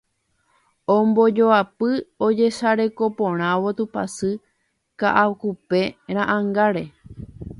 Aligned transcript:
ombojoapy 0.97 1.91
ojesarekoporãvo 2.27 3.69
Tupãsy 3.77 4.31
Ka'akupe 4.99 5.81
ra'ãngáre. 6.15 6.83